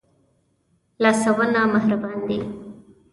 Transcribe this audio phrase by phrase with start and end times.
[1.03, 2.39] لاسونه مهربان دي